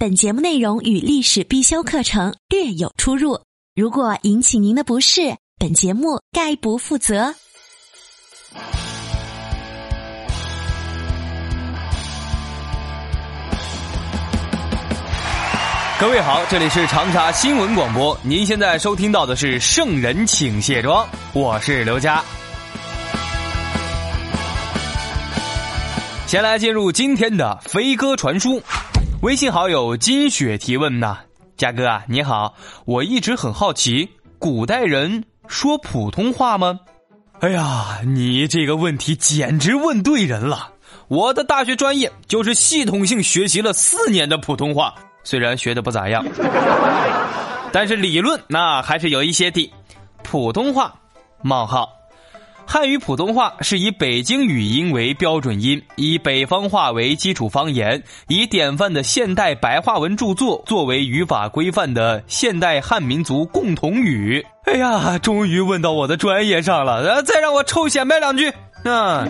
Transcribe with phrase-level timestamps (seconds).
[0.00, 3.40] 本节目内容与历史必修课程略有出入，
[3.74, 7.34] 如果引起您的不适，本节目概不负责。
[15.98, 22.22] 各位好，这里是长沙新闻广播，您现在收听到的是《圣人请卸妆》，我是刘佳。
[26.28, 28.62] 先来进入今天的飞鸽传书，
[29.22, 31.18] 微信好友金雪提问呐，
[31.56, 32.54] 佳哥啊，你好，
[32.84, 36.78] 我一直很好奇，古代人说普通话吗？
[37.40, 40.70] 哎呀，你这个问题简直问对人了，
[41.08, 44.94] 我的大学专业就是系统性学习了四年的普通话。
[45.24, 46.24] 虽然学的不咋样，
[47.72, 49.70] 但是理论那还是有一些的。
[50.22, 50.94] 普通话，
[51.42, 51.88] 冒号，
[52.70, 64.44] 汉语普通话是以北京语音为标准音，以北方话为基础方言，以典范的现代白话文著作作为语法规范的现代汉民族共同语。
[64.66, 68.52] 哎呀，终于问到我的专业上了，再让我臭显摆两句，
[68.84, 69.26] 嗯。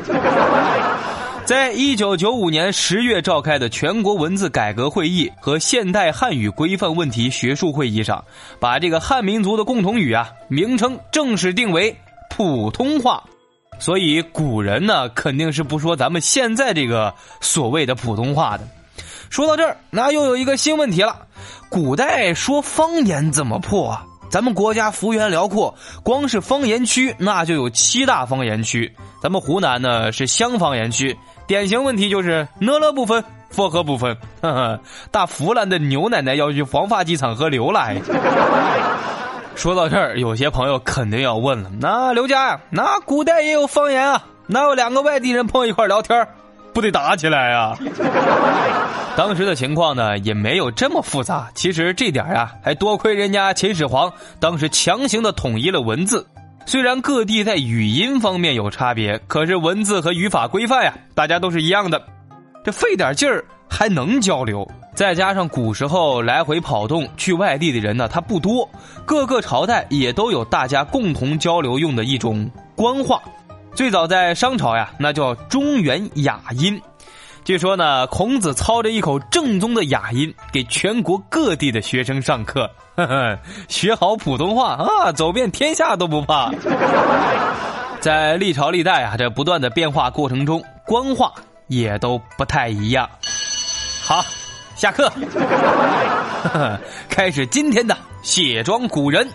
[1.45, 8.23] 在一九九五年十月召开的全国文字改革会议和现代汉语规范问题学术会议上，
[8.59, 11.97] 把这个汉民族的共同语啊名称正式定为
[12.31, 13.23] 普通话。
[13.81, 18.67] 所以古人呢肯定是不说咱们现在这个所谓的普通话的。
[19.31, 21.27] 说到这儿，那又有一个新问题了：
[21.69, 24.05] 古代说方言怎么破啊？
[24.31, 28.93] 咱们国家幅员辽阔，光是方言区那就有七大方言区。
[29.23, 31.17] 咱们湖南呢是湘方言区。
[31.47, 34.17] 典型问题就是哪了部分，佛河部分。
[34.43, 37.97] 呵呵，大湖南的牛奶奶要去黄发机场喝牛奶。
[39.59, 44.25] 说到这儿，有些朋友肯定要问了：那刘家呀，那古代也有方言啊？
[44.47, 46.29] 哪有两个外地人碰一块聊天，
[46.73, 47.77] 不得打起来啊？
[49.19, 51.51] 当时的情况呢，也没有这么复杂。
[51.57, 56.25] 其实这点啊，还多亏人家秦始皇当时强行的统一了文字。
[56.65, 62.01] 虽然各地在语音方面有差别，可是文字和语法规范呀，大家都是一样的。
[62.65, 68.69] 这费点劲儿还能交流，再加上古时候来回跑动去外地的人呢，他不多，
[69.05, 73.21] 各个朝代也都有大家共同交流用的一种官话。
[73.75, 76.81] 最早在商朝呀，那叫中原雅音。
[77.45, 82.69] 据说呢，孔子操着一口正宗的雅音，给全国各地的学生上课。
[82.97, 86.51] 呵呵，学好普通话啊，走遍天下都不怕。
[88.01, 91.33] 在历朝历代啊，这不断的变化过程中，官话
[91.69, 93.09] 也都不太一样。
[94.09, 94.25] 好，
[94.75, 95.13] 下课，
[97.11, 99.29] 开始今天的卸妆古人。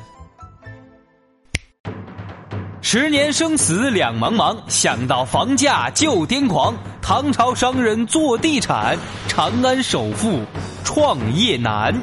[2.82, 6.74] 十年生死两茫茫，想到房价就癫狂。
[7.04, 8.98] 唐朝商人做地产，
[9.28, 10.40] 长安首富
[10.84, 11.94] 创业难。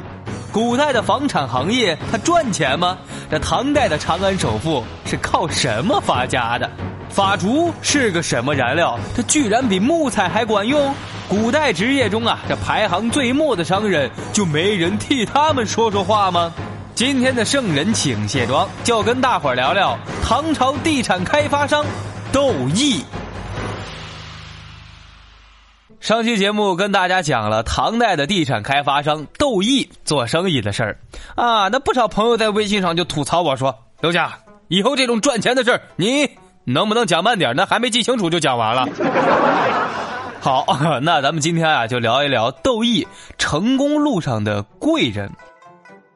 [0.53, 2.97] 古代的房产行业，它赚钱吗？
[3.29, 6.71] 这唐代的长安首富是靠什么发家的？
[7.11, 8.97] 法竹是个什么燃料？
[9.15, 10.93] 它居然比木材还管用？
[11.29, 16.53] 古代职业中啊，这排行最末的商人，就没人替他们说说话吗？
[16.95, 21.85] 今天的圣人请卸妆，就跟大伙儿聊聊唐朝地产开发商
[22.31, 23.03] 窦毅。
[25.99, 30.97] 上期节目跟大家讲了唐代的地产开发商窦毅做生意的事儿，
[31.35, 34.33] 啊，那不少朋友在微信上就吐槽我说：“刘家，
[34.67, 36.29] 以后这种赚钱的事儿，你
[36.63, 37.55] 能不能讲慢点？
[37.55, 38.87] 那还没记清楚就讲完了。
[40.39, 40.65] ”好，
[41.03, 43.07] 那咱们今天啊就聊一聊窦毅
[43.37, 45.29] 成功路上的贵人。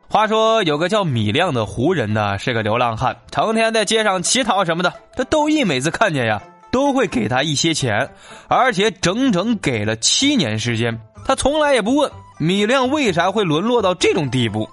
[0.08, 4.94] 话说有个叫米亮的胡人呢，是个流浪汉，成天在街上乞讨什么的。
[5.16, 6.42] 这窦毅每次看见呀。
[6.72, 8.10] 都会给他一些钱，
[8.50, 11.00] 而且整整给了七年时间。
[11.24, 14.70] 他从来也不问米亮为啥会沦落到这种地步。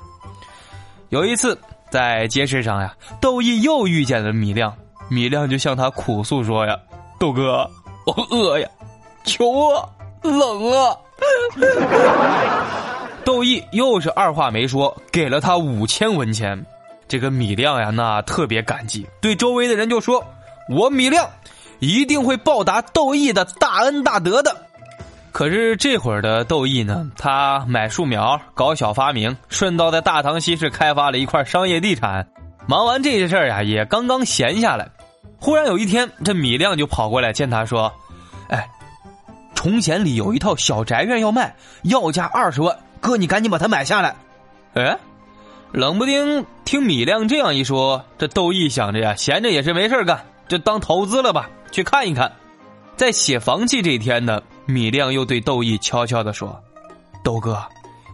[1.11, 1.57] 有一次
[1.93, 4.75] 在街市上呀，窦毅又遇见了米亮，
[5.13, 6.77] 米亮就向他苦诉说呀
[7.21, 7.69] ：“豆哥，
[8.07, 8.69] 我饿呀，
[9.25, 9.87] 求啊，
[10.23, 10.97] 冷啊。
[13.25, 16.65] ”窦毅又是二话没说，给了他五千文钱。
[17.07, 20.25] 这个米亮呀，那特别感激，对周围的人就说
[20.71, 21.29] ：“我米亮。”
[21.79, 24.57] 一定会报答窦毅的大恩大德的。
[25.33, 32.25] 可是这会儿的窦毅呢，他买树苗，搞小发明，顺道在大唐西市开发了一块商业地产。
[32.69, 34.89] 忙完这些事儿呀，也刚刚闲下来。
[35.43, 37.93] 忽然有一天，这米亮就跑过来见他说
[38.47, 38.71] ：“哎，
[39.57, 44.15] 崇贤里有一套小宅院要卖，要价二十万，哥你赶紧把它买下来。”
[44.75, 44.97] 哎，
[45.73, 52.31] 冷不丁听米亮这样一说，这窦毅想着呀，闲着也是没事干，就当投资了吧，去看一看。
[52.95, 54.41] 在写房契这一天呢。
[54.65, 56.63] 米亮又对窦毅悄悄的说
[57.25, 57.61] ：“窦哥，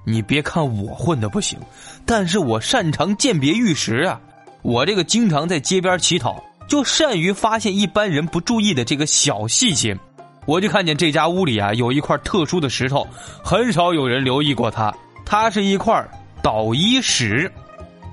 [0.03, 1.59] 你别看我混的不行，
[2.07, 4.19] 但是我擅长鉴别玉石啊！
[4.63, 9.99] 我这个经常在街边乞讨，就善于发现一般人不注意的这个小细节。
[10.47, 13.07] 我就看见这家屋里啊有一块特殊的石头，
[13.43, 14.95] 很少有人留意过它。
[15.27, 16.07] 它是一块
[16.43, 17.51] 捣衣石。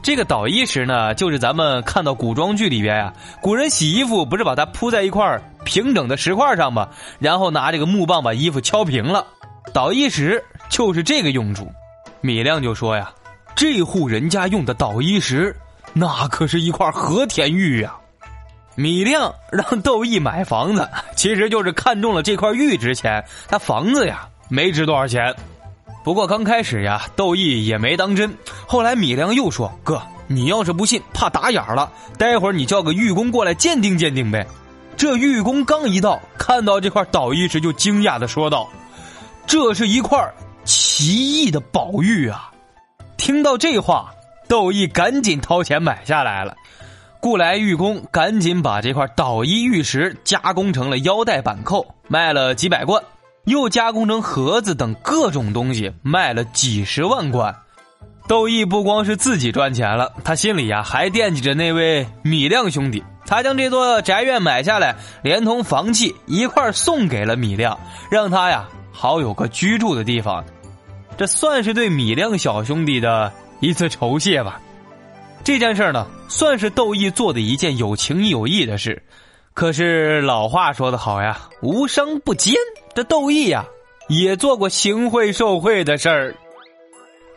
[0.02, 6.88] 这个捣衣石呢，就是咱们看到古装剧里边呀，古人洗衣服不是把它铺在一块。”平整的石块上吗，
[7.18, 9.26] 然后拿这个木棒把衣服敲平了。
[9.74, 11.68] 捣衣石就是这个用处。
[12.22, 13.12] 米亮就说呀
[13.56, 15.56] ：“这户人家用的捣衣石，
[15.92, 17.96] 那可是一块和田玉呀。”
[18.76, 25.34] 米亮让窦毅买房子，其实就是看中了这块玉值钱，他房子呀没值多少钱。
[26.04, 28.38] 不过刚开始呀，窦毅也没当真。
[28.68, 34.46] 后来米亮又说：“哥，你要是不信，怕打眼了，待会儿你叫个玉工过来鉴定鉴定呗。”
[34.98, 38.70] 这玉工刚一到，看到这块倒玉石，就惊讶的说道
[39.48, 40.18] ：“这是一块
[40.64, 42.52] 奇异的宝玉啊！”
[43.18, 44.12] 听到这话，
[44.48, 46.56] 窦毅赶紧掏钱买下来了。
[47.26, 53.02] 雇来玉工，赶紧把这块捣衣玉石加工成了腰带板扣，卖了几百贯；
[53.46, 57.56] 又加工成盒子等各种东西，卖了几十万贯。
[58.28, 63.04] 窦毅不光是自己赚钱了，他心里呀还惦记着那位米亮兄弟。
[63.26, 67.80] 他将这座宅院买下来，连同房契一块送给了米亮，
[68.12, 70.46] 让他呀好有个居住的地方。
[71.18, 74.62] 这算是对米亮小兄弟的一次酬谢吧。
[75.46, 79.00] 这件事呢，算是窦毅做的一件有情有义的事。
[79.54, 82.56] 可是老话说得好呀，无商不奸。
[82.96, 83.64] 这窦毅呀，
[84.10, 86.36] 也做过行贿受贿的事儿。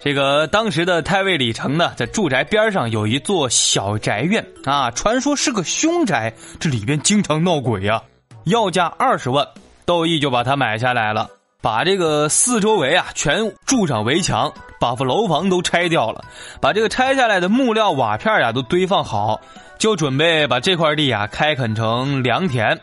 [0.01, 8.03] 这个当时的太尉李成呢，在住宅边上有一座小宅院啊，传说是个凶宅，这里边经常闹鬼呀，
[8.45, 9.47] 要价二十万，
[9.85, 11.29] 窦毅就把它买下来了，
[11.61, 16.25] 把这个四周围啊全筑上围墙，把楼房都拆掉了，
[16.61, 19.41] 把这个拆下来的木料瓦片呀都堆放好，
[19.77, 22.79] 就准备把这块地啊开垦成良田。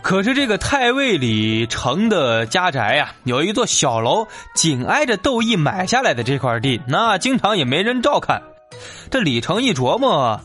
[0.00, 8.40] 可是这个太尉李成的家宅呀，有一座小楼，紧挨着窦毅买下来的这块地，那经常也没人照看。
[9.10, 10.40] 这李成一琢磨，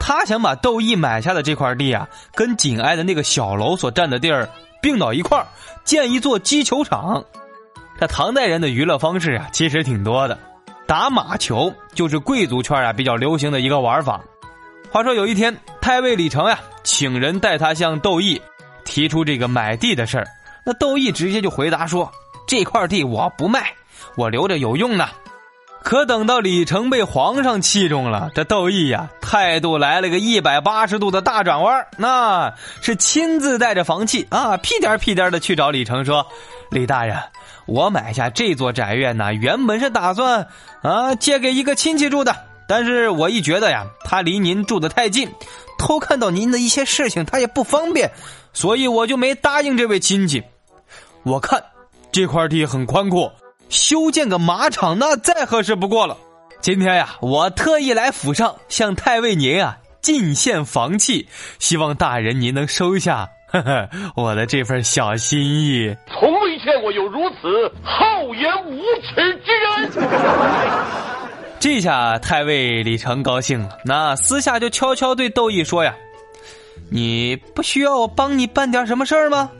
[0.00, 4.48] 他想把窦毅买下的这块地啊，跟紧挨的那个小楼所占的地儿
[4.80, 5.46] 并到一块儿，
[5.84, 7.24] 建一座击球场。
[8.00, 10.38] 这唐代人的娱乐方式啊，其实挺多的，
[10.86, 14.20] 打马球就是贵族圈啊比较流行的一个玩法。
[14.90, 18.40] 话说有一天，太尉李成呀，请人带他向窦毅。
[18.84, 20.26] 提出这个买地的事儿，
[20.64, 22.10] 那窦毅直接就回答说
[22.48, 23.74] ：“这块地我不卖，
[24.16, 25.06] 我留着有用呢。”
[25.88, 32.52] 可等到李成被皇上器重了，这窦毅呀态度来了个一百八十度的大转弯，那
[32.82, 36.26] 是亲自带着房契啊，屁颠屁颠的去找李成说
[36.70, 37.16] ：“李大人，
[37.64, 40.48] 我买下这座宅院呢，原本是打算
[40.82, 42.36] 啊借给一个亲戚住的，
[42.68, 45.30] 但是我一觉得呀，他离您住的太近，
[45.78, 48.10] 偷看到您的一些事情，他也不方便。”
[48.52, 50.42] 所以我就没答应这位亲戚。
[51.22, 51.64] 我看
[52.12, 53.32] 这块地很宽阔，
[53.68, 56.16] 修建个马场那再合适不过了。
[56.60, 65.96] 今天呀，我特意来府上向太尉您啊进献房契，希望大人您能收下呵呵 我的这份小心意。
[66.08, 69.90] 从未见过有如此厚颜无耻之人。
[71.60, 75.94] 这下太尉李成高兴了，那私下就悄悄对窦毅说呀。
[76.90, 79.50] 你不需要我帮你办点什么事儿吗？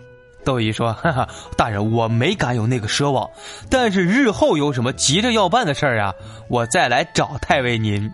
[0.45, 3.29] 窦毅说：“哈哈，大人，我没敢有那个奢望。
[3.69, 6.15] 但是日后有什么急着要办的事儿啊，
[6.49, 8.13] 我再来找太尉您。”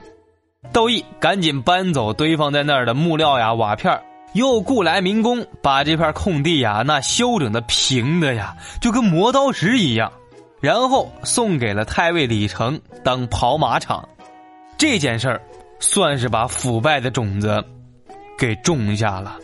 [0.72, 4.00] 窦毅赶紧搬走堆放在那儿的木料呀、瓦片，
[4.32, 10.10] 又雇来民工把这片空地呀那修整的平的呀，就跟磨刀石一样，
[10.60, 14.08] 然后送给了太尉李成当跑马场。
[14.76, 15.40] 这件事儿
[15.78, 17.62] 算是把腐败的种子。
[18.36, 19.36] 给种下了。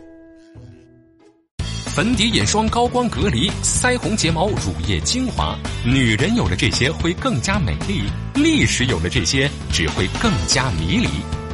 [2.00, 5.54] 粉底、眼霜、高光、隔离、腮红、睫毛、乳液、精华，
[5.84, 8.04] 女人有了这些会更加美丽；
[8.34, 11.08] 历史有了这些只会更加迷离。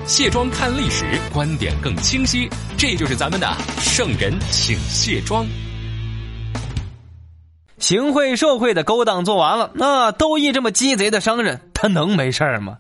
[0.07, 2.49] 卸妆看历史，观点更清晰。
[2.79, 5.45] 这就是咱们的圣人，请卸妆。
[7.79, 12.79] 行贿受贿的勾当做完了，那窦毅这么鸡贼的商人，他能没事吗？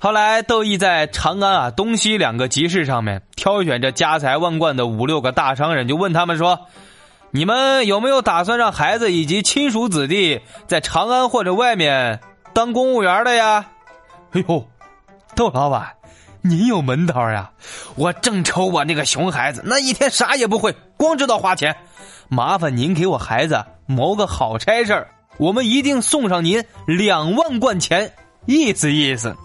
[0.00, 6.66] 后来，窦毅在长安啊东西两个集市上面挑选着家财万贯的五六个大商人，就问他们说
[7.36, 12.20] ：“你们有没有打算让孩子以及亲属子弟在长安或者外面
[12.54, 13.66] 当公务员的呀？”
[14.32, 14.66] 哎呦，
[15.34, 15.96] 窦老板，
[16.40, 17.50] 您有门道呀！
[17.96, 21.76] 我正愁我那个熊孩子那一天啥也不会，光知道花钱。
[22.30, 28.14] 麻烦您给我孩子谋个好差事我们一定送上您两万贯钱，
[28.46, 29.36] 意思意思。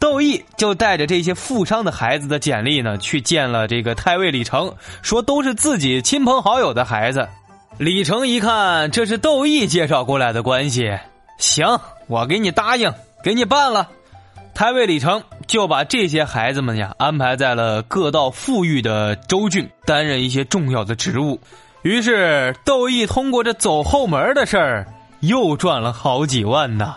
[0.00, 7.28] 窦毅就带着这些富商的孩子的简历呢，去见了这个太尉李成，说都是自己亲朋好友的孩子。
[7.76, 10.90] 李成一看这是窦毅介绍过来的关系，
[11.38, 11.78] 行，
[12.08, 12.92] 我给你答应，
[13.22, 13.88] 给你办了。
[14.54, 21.38] 太尉李成就把这些孩子们呀安排在了各道富裕的州郡，担任一些重要的职务。
[21.82, 24.86] 于是窦毅通过这走后门的事儿，
[25.20, 26.96] 又赚了好几万呢。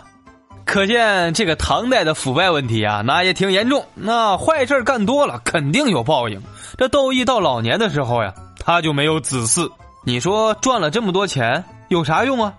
[0.65, 3.85] 可见这个唐代的腐败问题啊，那也挺严重。
[3.93, 6.41] 那坏事干多了，肯定有报应。
[6.77, 9.69] 这窦毅到老年的时候呀，他就没有子嗣。
[10.05, 12.53] 你说赚了这么多钱有啥用啊？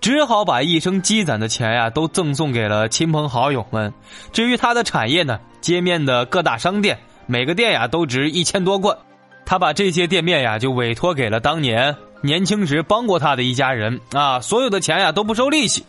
[0.00, 3.92] 只好把一生积攒的钱呀，都赠送给了亲朋好友们。
[4.32, 8.96] 至于他的产业呢，街面的各大商店，每个店呀都值一千多贯。
[9.46, 15.84] 他把这些店面呀，就委托给了当年年轻时帮过他的一家人啊，所有的钱呀都不收利息。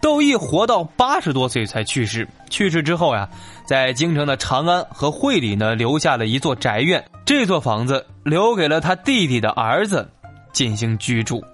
[0.00, 2.26] 窦毅活到八十多岁才去世。
[2.48, 3.28] 去世之后呀，
[3.64, 7.04] 在京城的长安和会里呢，留下了一座宅院。
[7.24, 10.08] 这座房子留给了他弟弟的儿子
[10.52, 11.44] 进行居住。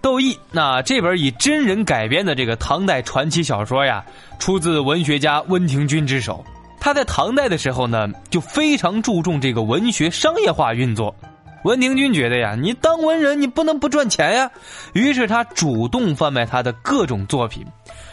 [0.00, 4.04] 窦毅那这本以真人改编的这个唐代传奇小说呀，
[4.38, 6.44] 出自文学家温庭筠之手。
[6.78, 11.16] 他在唐代的时候呢，就非常注重这个文学商业化运作。
[11.64, 14.50] 文庭筠觉得呀，你当文人，你不能不赚钱呀。
[14.92, 17.66] 于是他主动贩卖他的各种作品，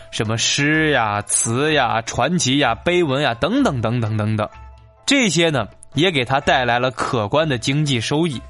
[0.09, 4.49] 什么诗呀、词呀、传奇呀、碑文呀等等等等等等，
[5.05, 8.41] 这些呢也给他带来了可观的经济收益。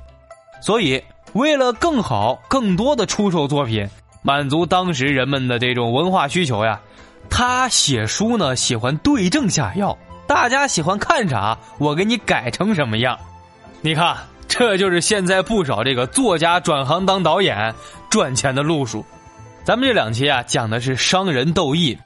[0.62, 1.03] 所以，
[1.34, 3.89] 为了更好、更多的出售作品，
[4.22, 6.79] 满足当时人们的这种文化需求呀，
[7.27, 13.17] 他写书呢喜欢对症下药，大家喜欢看啥，我给你改成什么样。
[13.81, 14.15] 你看。
[14.51, 17.74] 这就是现在不少这个作家转行当导演
[18.10, 19.05] 赚钱的路数。
[19.63, 21.98] 咱们这两期啊讲的是商人窦毅，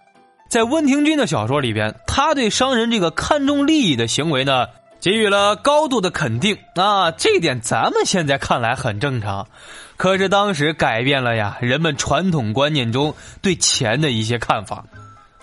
[0.48, 4.68] 在温庭筠的小说里边，他对商人这个看重利益的行为呢
[5.02, 9.48] 给予了高度的肯定啊，这点咱们现在看来很正常，
[9.98, 14.86] 可是当时改变了呀人们传统观念中对钱的一些看法。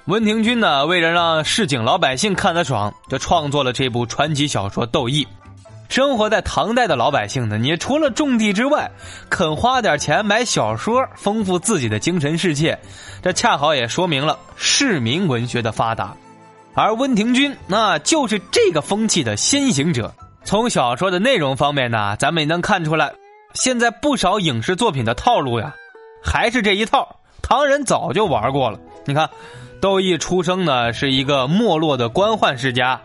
[0.05, 5.25] 温庭筠呢为了让市井老百姓看得爽，就创作了这部传奇小说《窦毅》。
[5.93, 8.91] 生活在唐代的老百姓呢，你除了种地之外，
[9.29, 12.79] 肯花点钱买小说，丰富自己的精神世界，
[13.21, 16.17] 这恰好也说明了市民文学的发达。
[16.73, 20.11] 而温庭筠那就是这个风气的先行者。
[20.45, 23.13] 从小说的内容方面呢，咱们也能看出来，
[23.53, 25.75] 现在不少影视作品的套路呀，
[26.25, 27.17] 还是这一套。
[27.43, 28.81] 唐人早就玩过了。
[29.05, 29.29] 你看，
[29.79, 32.99] 窦毅出生呢是一个没落的官宦世家，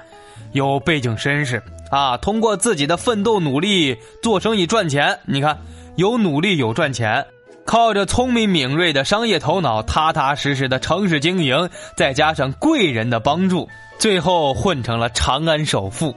[0.54, 1.62] 有背景身世。
[1.90, 5.58] 啊，通过自己的奋斗努力做生意赚钱，你看
[5.96, 7.26] 有努力有赚钱，
[7.66, 13.68] 靠着聪明敏锐的商业头脑，踏踏实实的城市经营，再加上贵人的帮助，
[13.98, 16.16] 最后混成了长安首富，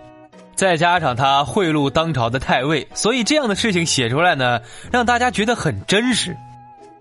[0.54, 4.60] 再加上他贿赂当朝的太尉，所以这样的事情写出来呢，
[4.90, 6.36] 让大家觉得很真实。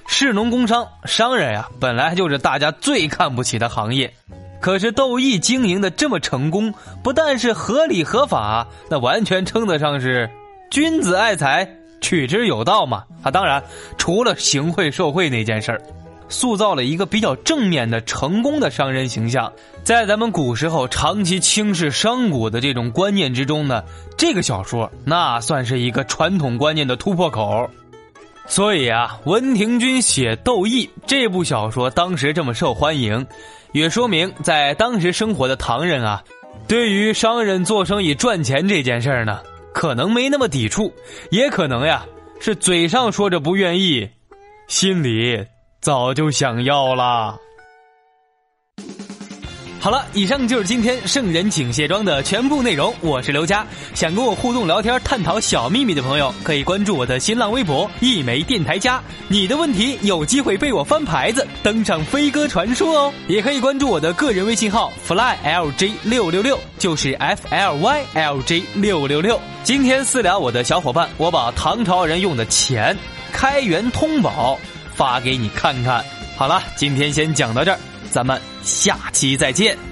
[0.07, 4.11] 士农工商，商人呀，本来就是大家最看不起的行业。
[4.59, 10.29] 可是窦毅经营的这么成功，不但是合理合法，那完全称得上是
[10.69, 11.69] 君子爱财，
[12.01, 13.03] 取之有道嘛。
[13.21, 13.63] 啊，当然，
[13.97, 15.81] 除了行贿受贿那件事儿，
[16.27, 19.51] 塑造了一个比较正面的成功的商人形象。
[19.83, 23.83] 在咱们古时候长期轻视商贾的这种观念之中呢，
[24.17, 27.69] 这个小说那算是一个传统观念的突破口。
[28.49, 33.25] 所以啊，温庭筠写《窦毅》这部小说当时这么受欢迎。
[33.71, 36.23] 也说明，在当时生活的唐人啊，
[36.67, 39.39] 对于商人做生意赚钱这件事儿呢，
[39.71, 40.91] 可能没那么抵触，
[41.29, 42.03] 也可能呀
[42.39, 44.09] 是嘴上说着不愿意，
[44.67, 45.45] 心里
[45.79, 47.37] 早就想要了。
[49.81, 52.93] 好了，以上就是今天圣人请卸妆的全部内容。
[52.99, 59.01] 我是刘佳，想跟我互动聊天、探讨小秘密的朋友，可以关注我的新浪微博“一枚电台家”。
[59.29, 63.13] 你的问题有机会被我翻牌子，登上飞鸽传书哦。
[63.29, 69.39] 也可以关注我的个人微信号 “flylj 六六六”，就是 f l y l j 六六六。
[69.63, 72.97] 今天私聊我的小伙伴，我把唐朝人用的钱。
[73.31, 74.59] 开元通宝
[74.93, 76.03] 发给你看看。
[76.35, 77.79] 好了，今天先讲到这儿，
[78.11, 79.88] 咱们下期再见。